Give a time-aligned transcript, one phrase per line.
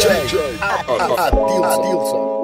[0.00, 0.56] DJ
[1.62, 2.39] Adilson.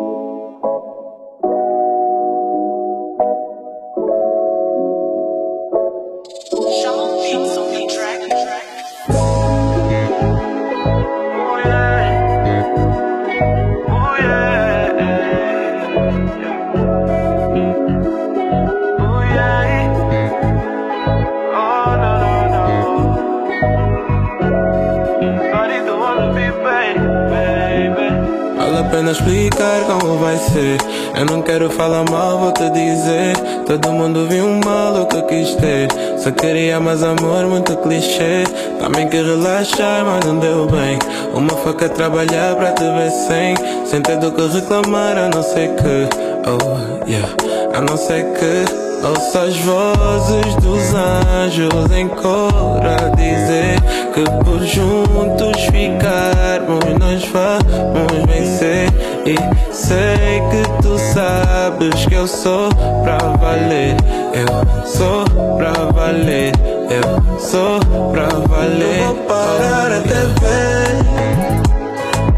[29.16, 30.79] Explicar como vai ser.
[31.16, 33.36] Eu não quero falar mal, vou te dizer.
[33.66, 35.89] Todo mundo viu mal o que quis ter.
[36.19, 38.44] Só queria mais amor, muito clichê.
[38.78, 40.98] Também que relaxar, mas não deu bem.
[41.34, 43.55] Uma faca trabalhar pra te ver sem.
[43.86, 46.08] Sem ter do que reclamar, a não ser que.
[46.48, 47.28] Oh, yeah.
[47.75, 48.86] A não ser que.
[49.03, 53.77] Ouço as vozes dos anjos em cor a dizer
[54.12, 58.89] que por juntos ficarmos nós vamos vencer.
[59.27, 59.34] E
[59.73, 62.69] sei que tu sabes que eu sou
[63.03, 63.97] pra valer.
[64.33, 65.25] Eu sou
[65.56, 66.53] pra valer.
[66.89, 67.81] Eu sou
[68.12, 69.01] pra valer.
[69.01, 71.06] Eu vou parar até ver.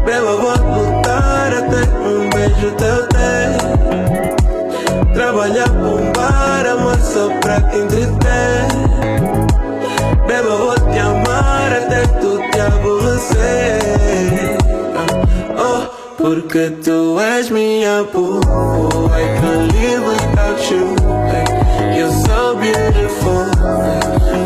[0.03, 3.19] Beba, vou lutar até um beijo teu ter
[5.13, 8.67] trabalhar com bar, amor só pra te entreter.
[10.25, 13.08] Beba, vou te amar até tu te aborrecer.
[16.19, 18.39] Porque tu és minha boo.
[19.11, 20.95] I can't live without you.
[21.95, 23.47] You're so beautiful.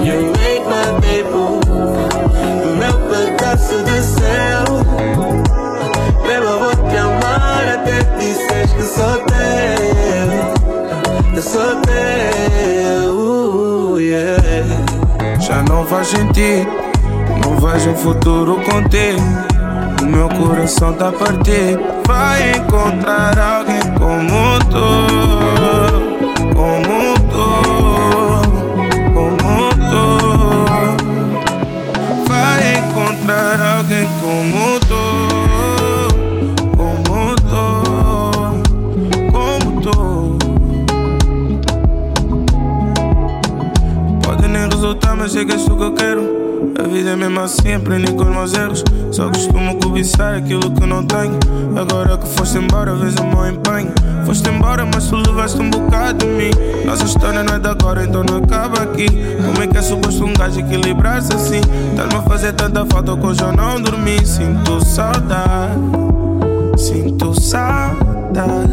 [0.06, 1.60] You make my day boo.
[2.78, 4.66] Meu pedaço de céu.
[6.26, 9.34] Beba, vou te amar até disseres que sou teu
[11.36, 11.82] eu sou
[13.02, 14.40] teu, yeah.
[15.40, 16.70] Já não faz sentido,
[17.44, 19.53] não vejo um futuro contigo.
[20.14, 21.82] Meu coração tá partido.
[22.08, 24.88] Vai encontrar alguém como tu,
[26.56, 27.48] como tu,
[29.14, 30.04] como tu.
[32.28, 35.14] Vai encontrar alguém como tu.
[45.24, 46.23] mas sei que és tu que eu quero.
[47.04, 48.82] Vida é mesmo assim, aprendi com os meus erros.
[49.12, 51.38] Só costumo cobiçar aquilo que não tenho.
[51.76, 53.92] Agora que foste embora, vês o meu empenho.
[54.26, 56.52] Foste embora, mas tu levaste um bocado de mim.
[56.86, 59.08] Nossa história não é de agora, então não acaba aqui.
[59.46, 61.60] Como é que é suposto um gajo equilibrar-se assim?
[61.90, 64.26] Estás-me a fazer tanta falta que hoje eu não dormi.
[64.26, 65.82] Sinto saudade,
[66.78, 68.72] sinto saudade.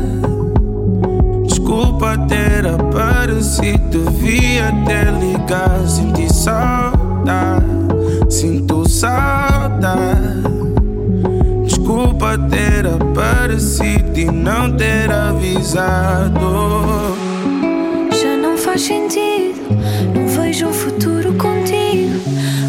[1.49, 5.89] Desculpa ter aparecido, devia ter ligado.
[5.89, 7.67] Senti saudade,
[8.29, 10.41] sinto saudade.
[11.65, 16.41] Desculpa ter aparecido e não ter avisado.
[18.21, 19.61] Já não faz sentido,
[20.15, 22.21] não vejo um futuro contigo.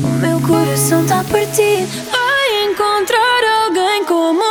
[0.03, 1.87] O meu coração tá partido.
[2.11, 4.50] Vai encontrar alguém como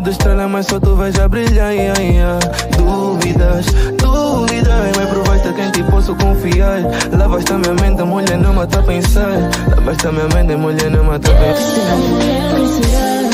[0.00, 1.72] de estrela, mas só tu vais a brilhar.
[1.72, 2.38] Yeah, yeah.
[2.76, 3.66] Dúvidas,
[3.96, 4.92] dúvidas.
[4.96, 6.80] Mas provaste quem te posso confiar.
[7.12, 9.50] Lavaste a minha mente, mulher, não mata a pensar.
[9.76, 11.88] Lavaste a minha mente, mulher, não mata a pensar.
[12.08, 13.30] for eu, quem será?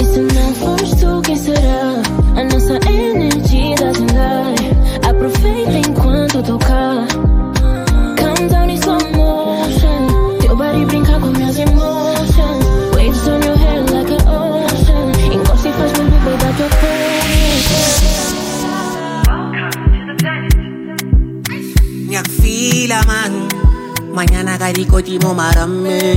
[0.00, 2.02] E se não fores tu, quem será?
[2.36, 5.10] A nossa energia dá andar.
[5.10, 7.37] Aproveita enquanto eu
[22.88, 23.48] Nyakfila man
[24.14, 26.16] Mañana kariko timo marame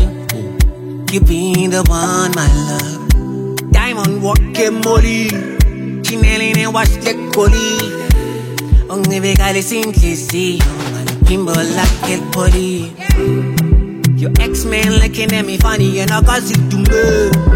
[1.12, 3.72] You been the one my love.
[3.72, 4.40] Diamond walk
[4.86, 5.28] molly.
[6.02, 7.78] Chinelli ne wash the coli
[8.88, 12.94] Ongibekale sinhlisiyo Ngaliphimbo like el poli.
[14.18, 17.52] Your ex-man looking at me funny and I got it to me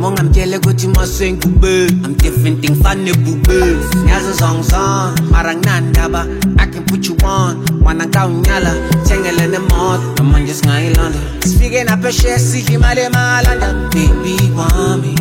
[0.00, 6.26] mongamtshele ukuthi masengikube i'm different thing fane bube ngiyazi zongzong mara nginandaba
[6.56, 8.74] i can put you on wana ngawunyala
[9.04, 15.14] thengele nemoto noma nje singayilanda sifike naphesheya sidla imali emalanda baby wami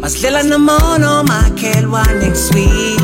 [0.00, 3.00] masidlela makhelwa next week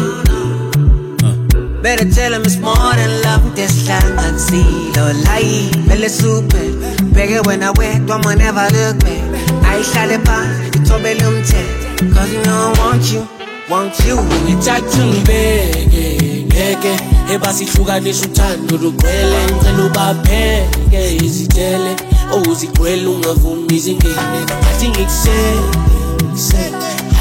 [1.82, 6.72] Better tell him it's more than love Desihlanganisilo layi Mele suphe
[7.14, 9.22] Bheke wena wedwa ma never look back.
[9.70, 13.26] Ayihlale phansi ithobele umthetho Cause you know I want you
[13.70, 14.16] Want you.
[14.16, 16.92] Ngithatha ngibeke ngeke
[17.34, 19.38] ebasihlukanisa uthando ngicela
[19.86, 21.92] ubapheke izitele
[23.08, 23.76] ungavumi
[24.70, 24.86] athi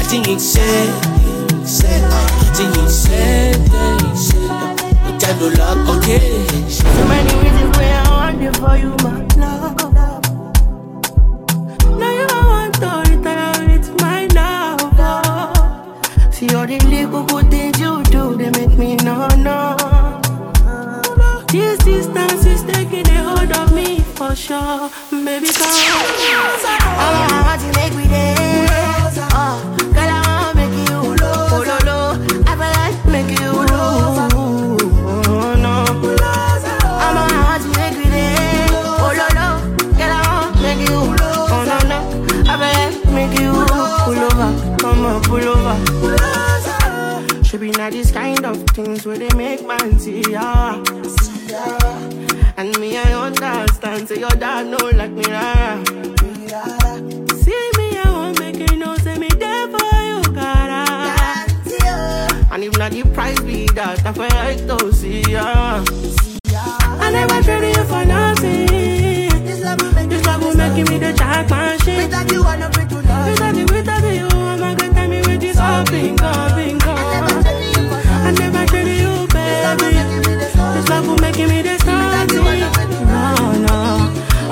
[0.00, 0.94] athi uthando
[6.68, 10.22] So many reasons I want for you, my love.
[12.00, 12.26] Now you
[13.76, 13.90] it's
[14.98, 16.30] oh.
[16.30, 17.80] See all the little good things
[18.36, 19.76] they make me no no.
[21.48, 25.48] This distance is taking a hold of me for sure, baby.
[25.48, 25.70] Come,
[26.98, 28.68] I want to make me there.
[29.32, 29.60] Oh,
[39.36, 39.48] lo.
[39.96, 41.98] Girl, I make you oh, no, no.
[42.48, 42.56] I
[43.14, 43.52] make you
[44.04, 44.76] pull over.
[44.78, 46.35] Come on, pull over.
[47.56, 50.74] Tripping not this kind of things where they make man see ya.
[52.58, 54.06] And me, I understand.
[54.06, 55.24] Say your dad know like me.
[55.24, 55.82] Rara.
[57.32, 58.94] See me, I won't make it no.
[58.98, 60.84] Say me there for you, cara.
[62.52, 64.04] And if not, the price be that.
[64.04, 65.82] I feel like to see ya.
[67.00, 68.66] I never traded you for nothing.
[69.46, 72.02] This love will make, me the jack machine.
[72.02, 73.30] Without you, I'm not free to love.
[73.30, 76.85] Without you, without you, I'm not gonna tell me with this all bingo, bingo.
[81.36, 82.26] give me the time.
[82.28, 83.76] No, no.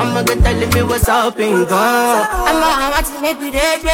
[0.00, 1.76] I'ma get that me what's up and go.
[1.76, 3.88] I'ma watch it make me baby.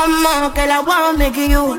[0.00, 1.74] I'ma girl, I wanna make you.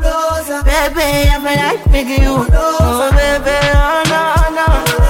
[0.67, 2.35] Baby, I'ma like make you.
[2.51, 5.08] Oh, baby, oh, no, no.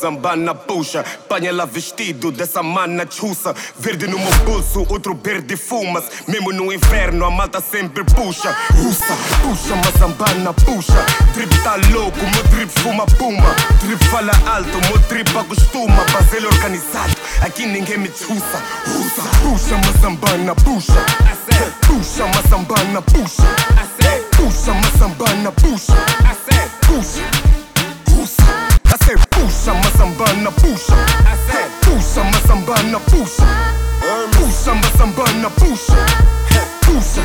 [0.00, 3.54] Zambana puxa, panha lá vestido dessa mana tchussa.
[3.78, 6.04] Verde no meu pulso, outro verde fumas.
[6.26, 8.56] Mesmo no inverno, a malta sempre puxa.
[8.76, 11.04] Russa, puxa, uma zambana puxa.
[11.34, 13.54] Trip tá louco, meu trip fuma puma.
[13.78, 16.02] Trip fala alto, meu trip acostuma.
[16.10, 18.62] Baselho organizado, aqui ninguém me tchussa.
[18.86, 21.04] Russa, puxa, uma zambana puxa.
[21.86, 23.42] Puxa, uma zambana puxa.
[24.36, 25.92] Puxa, uma zambana puxa.
[26.86, 27.39] Puxa.
[29.60, 30.94] I said puxa, masambana puxa.
[30.94, 33.44] I said puxa, masambana puxa.
[34.32, 35.96] Puxa, masambana puxa.
[36.80, 37.20] Puxa.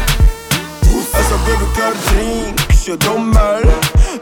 [1.18, 3.62] Essa baby quer drink, cheirou mal.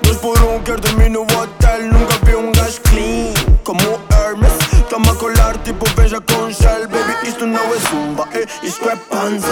[0.03, 1.81] Dois por um, quer dormir no hotel.
[1.91, 4.53] Nunca vi um gajo clean como Hermes.
[4.91, 6.87] Toma colar tipo beija com gel.
[6.87, 9.47] Baby, isto não é zumba, eh, isto é panza.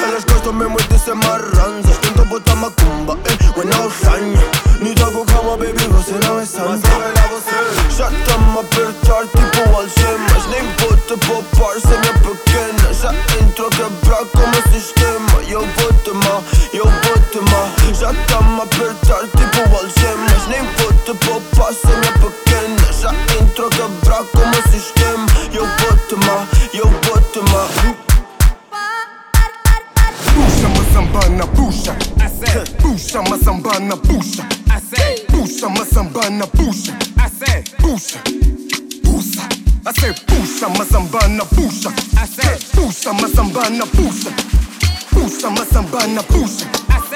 [0.00, 1.98] Elas gostam mesmo de ser marranzas.
[1.98, 4.46] Tenta botar macumba, eh, when não ranha.
[4.80, 6.85] Ni jogo cama, baby, você não é santa.
[9.16, 10.46] Apertar tipo algemas.
[10.50, 12.92] Nem vou te poupar, minha pequena.
[12.92, 15.42] Já entro a quebrar como sistema.
[15.48, 16.42] Eu vou te mal,
[16.74, 17.68] eu vou te mal.
[17.98, 20.46] Já tamo a apertar tipo algemas.
[20.48, 22.92] Nem vou te poupar, minha pequena.
[22.92, 25.26] Já entro a quebrar como sistema.
[25.50, 27.68] Eu vou te mal, eu vou te mal.
[30.34, 31.96] Puxa, mazambana, puxa.
[32.82, 34.46] Puxa, mazambana, puxa.
[35.28, 36.46] Puxa, mazambana.
[36.48, 36.92] Puxa,
[40.66, 41.92] puxa, mazambana, puxa.
[42.74, 44.30] Puxa, mazambana, puxa.
[45.10, 46.66] Puxa, mazambana, puxa.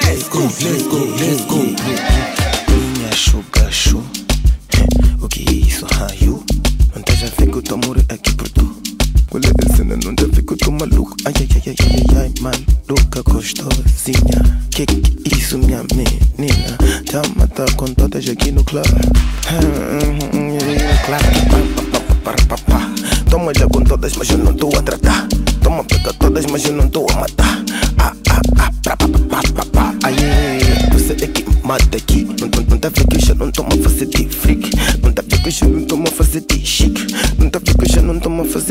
[0.03, 1.57] Let's go, let's go, let's go.
[2.69, 4.03] Minha sugar show.
[5.21, 6.43] O que é isso, raio?
[6.95, 8.81] Não tá já fico, tô morrer aqui por tu.
[9.29, 9.97] Qual é a cena?
[10.03, 11.15] Não tá fico, tô maluco.
[11.25, 11.75] Ai, ai, ai, ai,
[12.15, 14.61] ai, ai, maluca, gostosinha.
[14.71, 16.77] Que que isso, minha menina?
[17.11, 18.85] Tá a matar com todas aqui no club.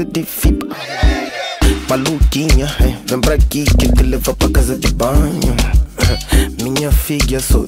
[0.01, 0.63] Não tô a fazer de fib.
[1.89, 5.57] Maluquinha, é, vem pra aqui que te levo pra casa de banho.
[6.63, 7.67] Minha filha, sou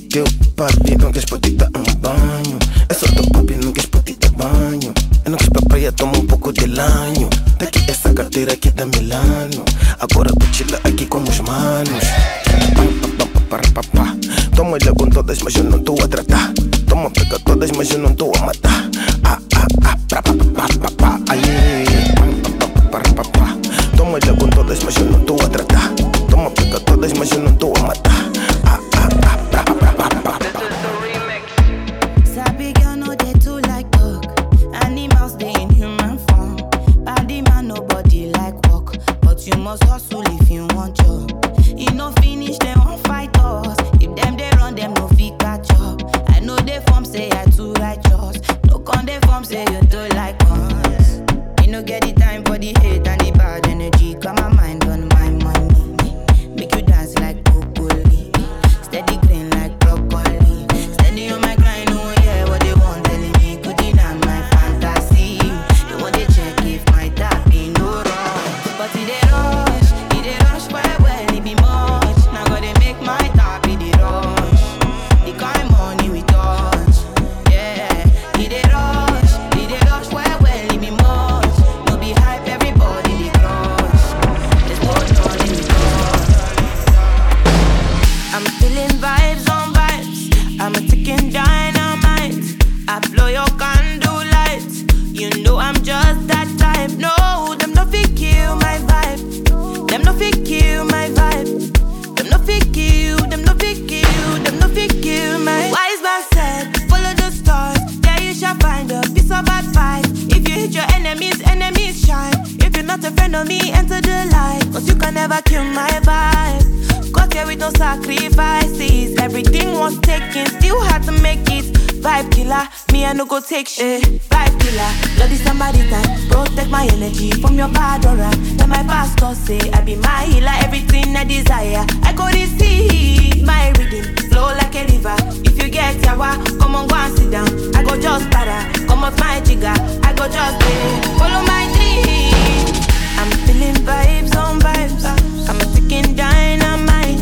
[111.13, 112.33] enemies, enemies shine.
[112.65, 114.63] If you're not a friend of me, enter the light.
[114.73, 117.13] Cause you can never kill my vibe.
[117.13, 119.19] Got here with no sacrifices.
[119.19, 121.67] Everything was taken, still had to make it.
[122.03, 124.03] Vibe killer, me I no go take shit.
[124.31, 126.29] Vibe killer, bloody somebody time.
[126.31, 128.31] Protect my energy from your bad aura.
[128.57, 131.85] Then my pastor say I be my healer, everything I desire.
[132.03, 135.17] I go receive my rhythm, flow like a river.
[135.45, 137.49] If you get yawa, come on go and sit down.
[137.77, 138.65] I go just para,
[139.03, 139.75] come my jigger.
[140.07, 140.83] I go just pay,
[141.19, 142.71] follow my dream.
[143.19, 145.05] I'm feeling vibes on vibes.
[145.49, 147.19] I'm a ticking dynamite.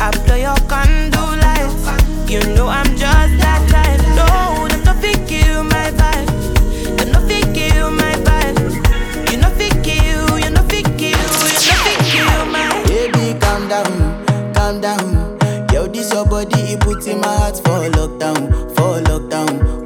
[0.00, 2.30] I blow your candle lights.
[2.30, 4.02] You know I'm just that type.
[4.14, 6.96] No, them not fit kill my vibe.
[6.96, 9.32] Them not fit kill my vibe.
[9.32, 10.38] You not fit kill.
[10.38, 11.10] You not fit kill.
[11.10, 12.84] You not fit kill my.
[12.86, 15.38] Baby, calm down, calm down.
[15.72, 19.85] Yo, this your body, it puts in my heart for lockdown, for lockdown.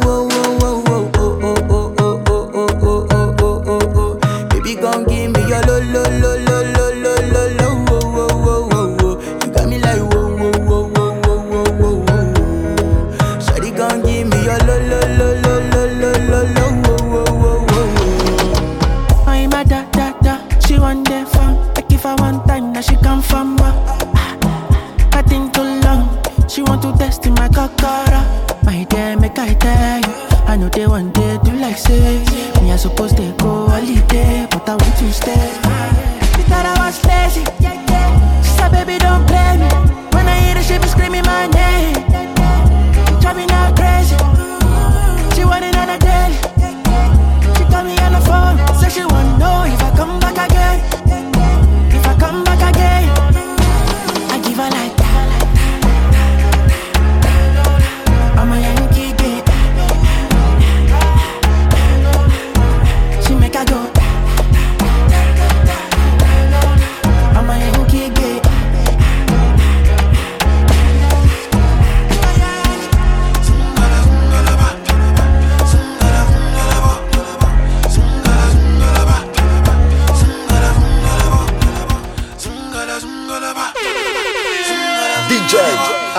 [85.31, 85.55] DJ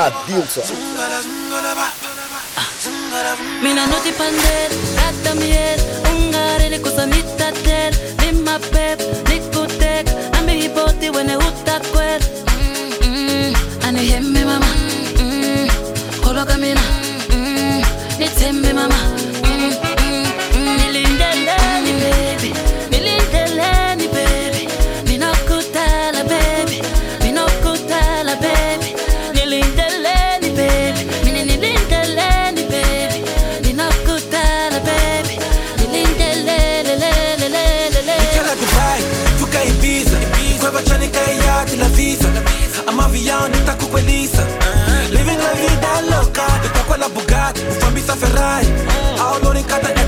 [0.04, 0.64] Adilson.
[3.62, 8.98] Mina noti pandel, gata miel, ungarele kusa mitatel, lima pep,
[9.28, 10.06] nikutek,
[10.38, 12.22] ambi hipoti wene utakwel.
[13.86, 14.66] Ani hembe mama,
[16.24, 16.80] koloka mina,
[18.18, 18.98] nitembe mama.
[48.16, 48.66] Ferrari.
[49.16, 50.01] Hou door in Qatar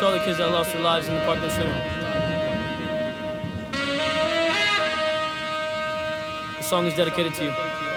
[0.00, 1.72] All the kids that lost their lives in the Parkland shooting.
[6.56, 7.87] The song is dedicated to you.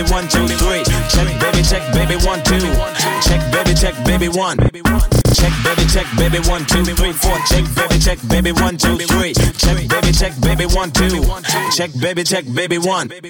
[0.00, 0.82] Baby, one, two, three.
[1.08, 2.58] Check, baby, check, baby, one, two.
[3.20, 4.56] Check, baby, check, baby, one.
[5.34, 7.36] Check, baby, check, baby, one, two, three, four.
[7.46, 9.34] Check, baby, check, baby, one, two, three.
[9.34, 11.22] Check, baby, check, baby, one, two.
[11.76, 13.08] Check, baby, check, baby, one.
[13.08, 13.20] Like.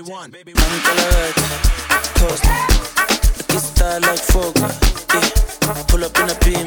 [5.14, 5.40] Yeah.
[5.88, 6.66] Pull up in a beam.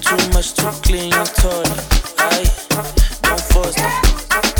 [0.00, 1.76] Too much, too clean, told her.
[2.18, 2.50] Aye.
[3.22, 3.76] Don't force.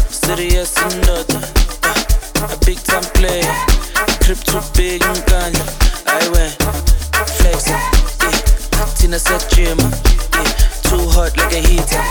[0.08, 1.03] Serious and
[4.34, 5.62] Crib too big and ganja.
[6.06, 6.58] I went
[7.38, 7.74] flexing.
[7.74, 8.94] Yeah.
[8.96, 9.86] Tina said Jimmer.
[9.86, 10.82] Uh, yeah.
[10.82, 12.02] Too hot like a heater.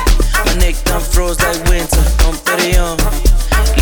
[0.46, 2.00] My neck done froze like winter.
[2.24, 2.96] Don't put on.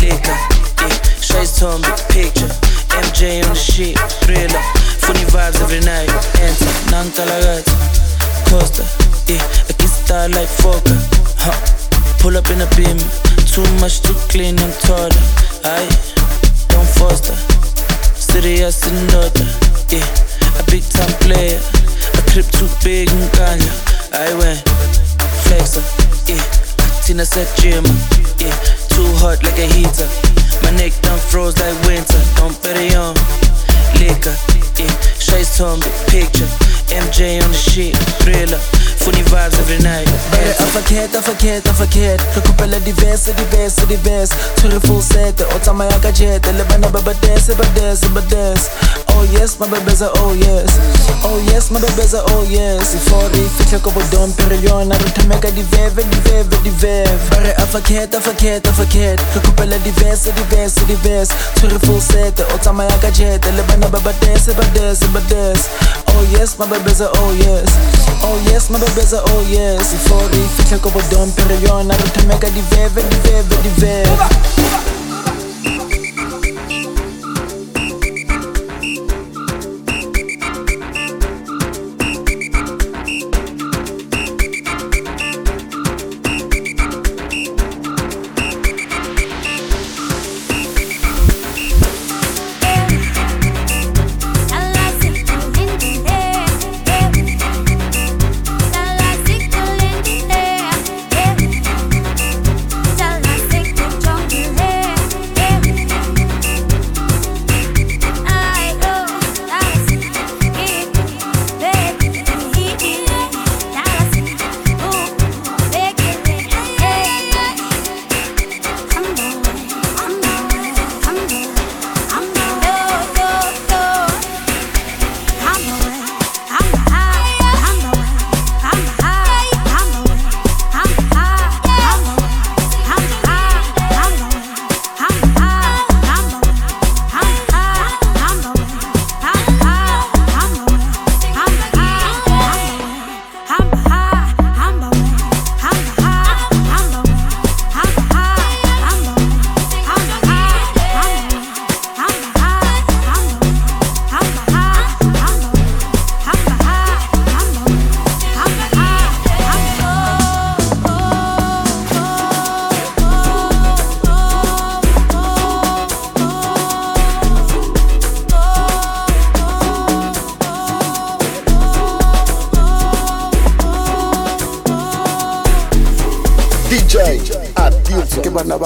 [0.02, 0.34] Liquor.
[0.34, 0.90] Yeah.
[1.22, 2.50] Shades told me picture.
[2.98, 3.98] MJ on the shit.
[4.26, 4.62] Thriller.
[4.98, 6.10] Funny vibes every night.
[6.42, 6.72] Enter.
[6.90, 7.70] Nankalagata.
[8.50, 8.82] Costa.
[9.30, 9.42] Yeah.
[9.68, 10.98] I can style like Fokker.
[11.38, 11.54] Huh.
[12.18, 12.98] Pull up in a beam.
[13.46, 15.14] Too much, too clean and taller.
[15.62, 15.86] I
[16.68, 17.51] Don't foster.
[18.32, 19.44] Serious and daughter.
[19.92, 20.08] Yeah.
[20.58, 21.60] A big time player.
[22.16, 23.68] A crib too big and ganja.
[24.10, 24.64] I went
[25.44, 25.84] flexer.
[26.26, 26.40] Yeah.
[27.04, 27.84] Tina said Jim.
[28.40, 28.56] Yeah.
[28.88, 30.08] Too hot like a heater.
[30.64, 32.22] My neck done froze like winter.
[32.36, 33.14] Don't bet it on.
[34.00, 34.34] Liquor.
[34.80, 35.12] Yeah.
[35.56, 36.48] Told me picture.
[36.92, 37.96] MJ on the shit.
[38.22, 38.58] Thriller.
[39.02, 40.06] Funny vibes every night.
[40.30, 46.12] Bare afakhet afakhet afakhet re kopela diverse diverse diverse tshwere full set o tsamaya ka
[46.12, 46.44] jet.
[46.46, 48.70] Le bana ba ba dance ba dance ba dance
[49.14, 50.78] oh yes my bebeza oh yes.
[51.24, 52.94] Oh yes my bebeza oh yes.
[53.08, 58.62] For re fitlhe ko bodompe re yona re thomeka diveve diveve diveve bare afakhet afakhet
[58.70, 63.42] afakhet re kopela diverse diverse diverse tshwere full set o tsamaya ka jet.
[63.56, 65.66] Le bana ba ba dance ba dance ba dance
[66.14, 67.70] oh yes my bebeza oh yes.
[68.24, 69.94] Oh yes my bebeza oh yes.
[70.08, 74.10] For re fitlhe ko bodompe re yona re thomeka diveve diveve diveve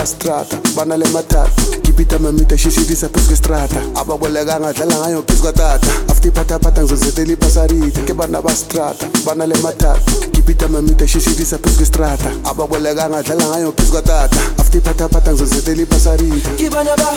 [0.06, 1.50] strata banale matata.
[1.78, 8.42] Ngibhida mamida shishilisa phezu kwestrata ababolekanga adlala ngayo phezu kwatata afutiphathaphatha ngizozethela ibhasarita ke bana
[8.42, 10.00] bastrata banale matata.
[10.28, 17.10] Ngibhida mamida shishilisa phezu kwestrata ababolekanga adlala ngayo phezu kwatata afutiphathaphatha ngizozethela ibhasarita kibana ba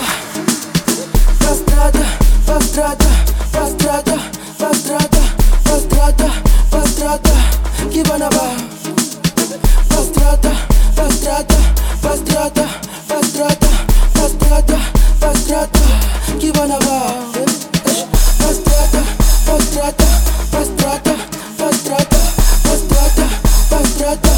[1.40, 2.04] bastrata
[2.46, 3.10] bastrata
[3.52, 4.16] bastrata
[4.60, 5.22] bastrata
[5.64, 6.30] bastrata
[6.72, 7.34] bastrata
[7.92, 8.46] kibana ba
[9.90, 10.52] bastrata
[10.96, 11.58] bastrata
[12.02, 12.66] fastrada,
[13.06, 13.68] fastrada,
[14.14, 14.78] fastrada,
[15.20, 15.80] fastrada,
[16.38, 16.98] que banaba.
[18.38, 19.02] Fastrada,
[19.46, 20.06] fastrada,
[20.50, 21.14] fastrada,
[21.58, 22.20] fastrada,
[22.64, 23.26] fastrada,
[23.70, 24.32] fastrada,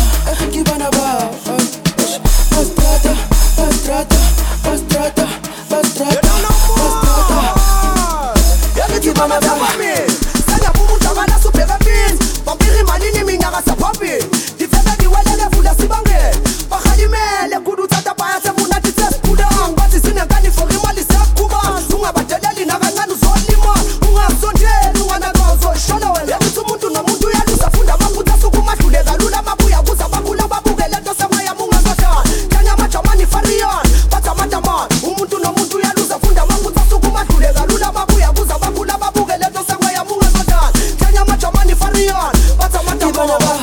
[0.51, 1.31] que banaba.
[2.51, 3.13] Fastrada,
[3.57, 4.17] fastrada,
[4.63, 5.27] fastrada,
[5.69, 6.33] fastrada.
[8.77, 9.52] yakithi bana vyavami sengiyabumudakala
[37.29, 43.59] bahluleka lula babuya kuza bakhula babuke lento sekweyamuka emadala kenya majamani fariyana bathi amadabaa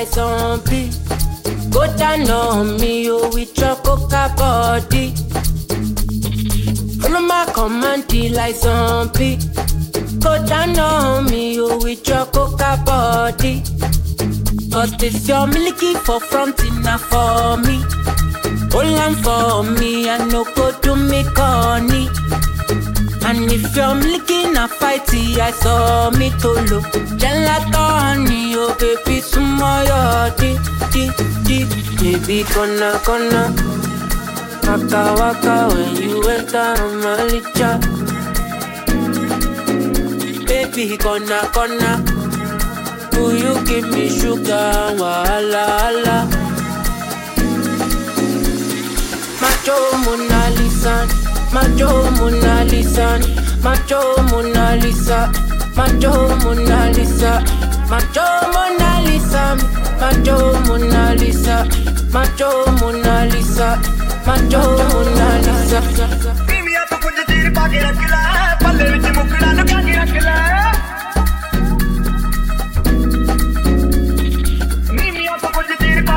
[0.00, 0.96] like some beat.
[1.70, 5.12] Go down on me, oh, with your coca body.
[7.00, 9.44] Follow my command, like some beat.
[10.20, 13.62] Go down on me, oh, with your coca body.
[14.72, 17.84] Cause this your milky for fronting now for me.
[18.72, 22.08] Hold on for me, I no go to me corny.
[23.26, 26.84] And if you're milking a fighty, I saw me to look.
[27.20, 28.39] Gelato honey.
[32.12, 32.98] baby, gonna,
[34.66, 37.70] Waka, waka when you enter Malicha.
[40.46, 42.02] Baby, gonna, gonna
[43.12, 46.26] Do you give me sugar, wala, wala
[49.40, 51.06] Macho Mona Lisa
[51.52, 53.18] Macho Mona Lisa
[53.62, 55.32] Macho Mona Lisa
[55.76, 57.42] Macho Mona Lisa
[57.88, 59.56] Macho Mona Lisa
[60.00, 61.99] Macho Mona Lisa.
[62.12, 63.78] Macho Mona Lisa,
[64.26, 65.80] macho Mona Lisa.
[66.48, 70.38] ਪੀਵੀਆਂ ਤੋਂ ਕੁਝ ਚੀਰ ਪਾ ਕੇ ਰੱਖ ਲੈ ਪੱਲੇ ਵਿੱਚ ਮੁਕੜਾ ਲੁਕਾ ਕੇ ਰੱਖ ਲੈ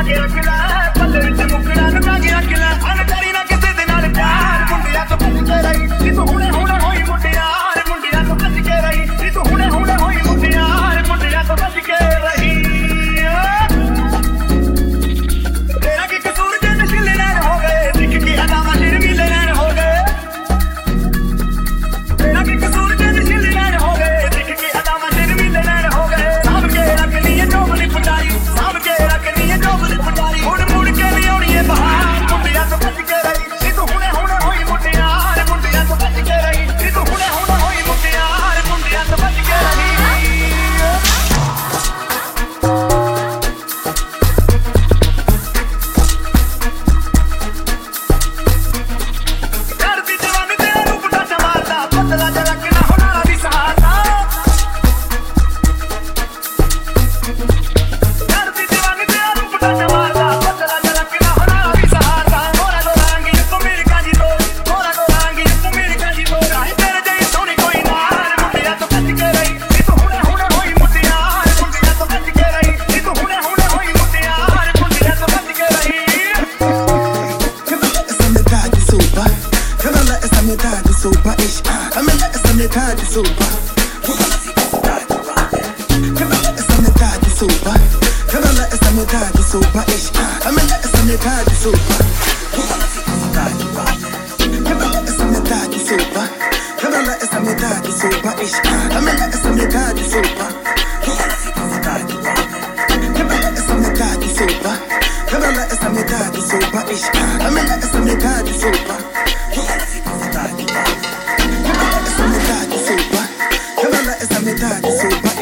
[0.03, 3.85] ਕੇ ਰੱਖ ਲੈ ਪੱਲੇ ਵਿੱਚ ਮੁਕੜਾ ਲੁਕਾ ਕੇ ਰੱਖ ਲੈ ਅਨ ਕਰੀ ਨਾ ਕਿਸੇ ਦੇ
[3.87, 6.49] ਨਾਲ ਪਿਆਰ ਕੁੰਡਿਆ ਤੋਂ ਪੁੱਛਦੇ ਰਹੀ ਕਿ ਤੂੰ ਹੁਣੇ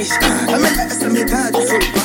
[0.04, 2.01] I'm a lot of some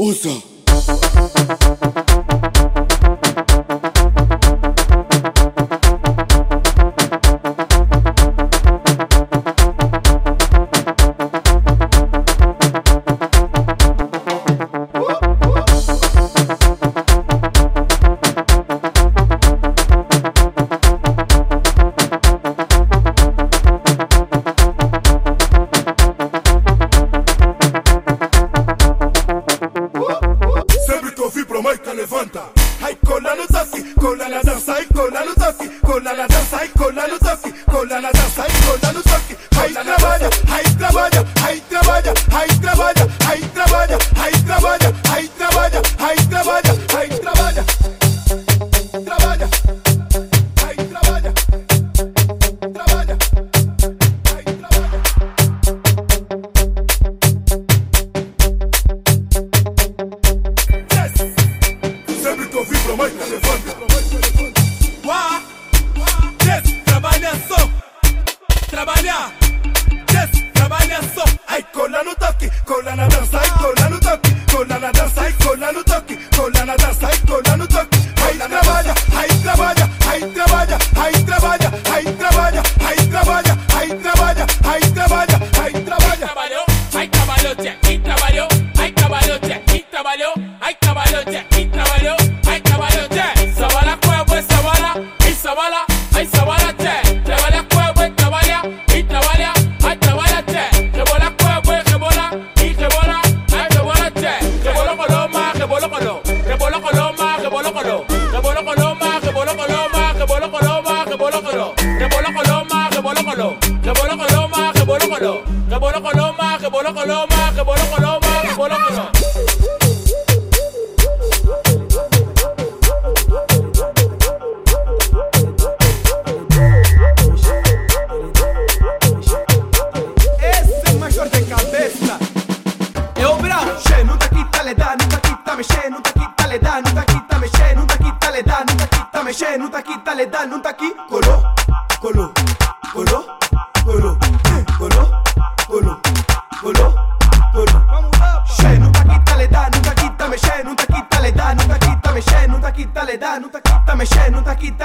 [0.00, 0.32] usa.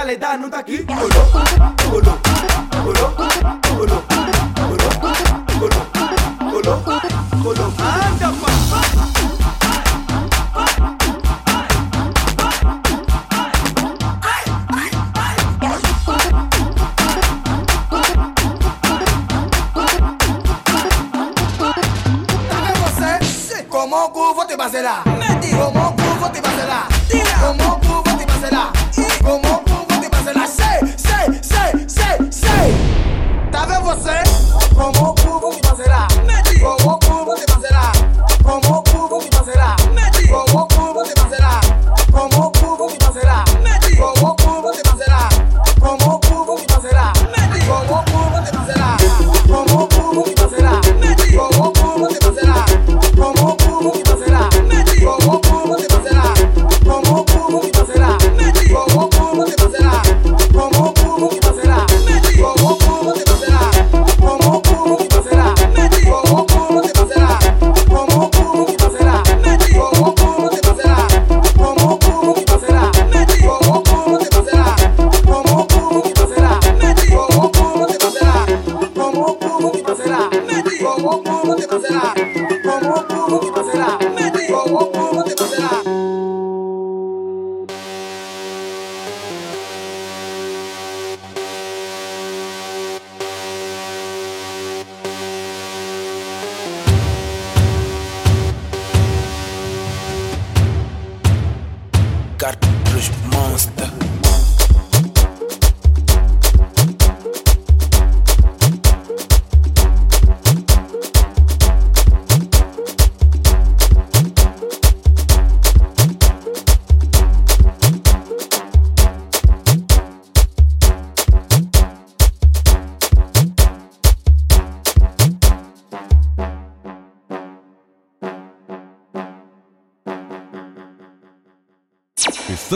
[0.05, 0.85] legal, dá, não tá aqui.
[0.87, 1.84] Olhou.